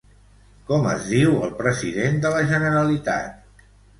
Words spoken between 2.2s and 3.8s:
de la Generalitat?